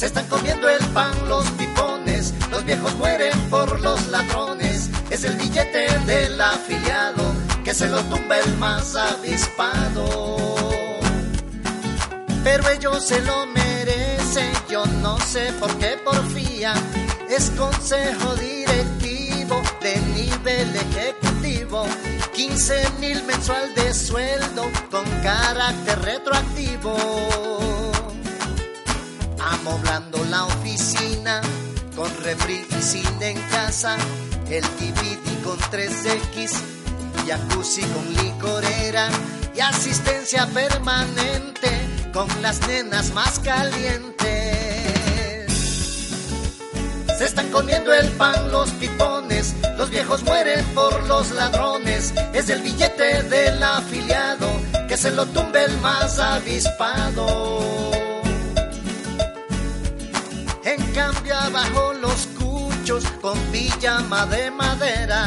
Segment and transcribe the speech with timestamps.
[0.00, 4.88] Se están comiendo el pan los pipones, los viejos mueren por los ladrones.
[5.10, 7.22] Es el billete del afiliado
[7.62, 10.36] que se lo tumba el más avispado.
[12.42, 16.72] Pero ellos se lo merecen, yo no sé por qué porfía.
[17.28, 21.84] Es consejo directivo de nivel ejecutivo.
[22.32, 27.69] 15 mil mensual de sueldo con carácter retroactivo
[29.60, 31.40] amoblando la oficina
[31.94, 32.64] con refri
[33.20, 33.96] en casa,
[34.48, 36.52] el DVD con 3X,
[37.26, 39.08] jacuzzi con licorera
[39.54, 41.70] y asistencia permanente
[42.12, 44.16] con las nenas más calientes.
[47.18, 52.62] Se están comiendo el pan los pipones, los viejos mueren por los ladrones, es el
[52.62, 54.48] billete del afiliado
[54.88, 57.69] que se lo tumbe el más avispado.
[63.20, 65.26] Con pijama de madera,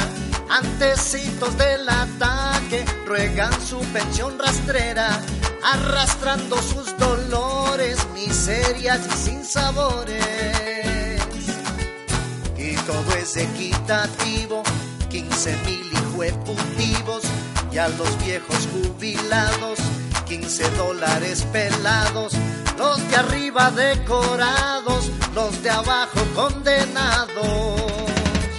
[0.49, 5.19] antecitos del ataque, ruegan su pensión rastrera,
[5.63, 11.21] arrastrando sus dolores, miserias y sin sabores.
[12.57, 14.63] Y todo es equitativo,
[15.09, 17.23] 15 mil hijueputivos,
[17.71, 19.79] y a los viejos jubilados,
[20.27, 22.33] 15 dólares pelados,
[22.77, 28.03] los de arriba decorados, los de abajo condenados.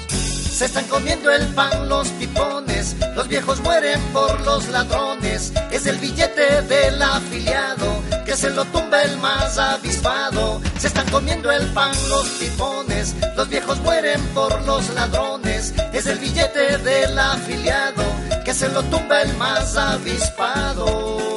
[0.09, 5.53] Se están comiendo el pan los pipones, los viejos mueren por los ladrones.
[5.73, 10.61] Es el billete del afiliado que se lo tumba el más avispado.
[10.79, 15.75] Se están comiendo el pan los pipones, los viejos mueren por los ladrones.
[15.93, 18.05] Es el billete del afiliado
[18.45, 21.34] que se lo tumba el más avispado.